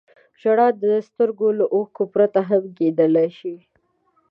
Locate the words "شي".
3.39-3.55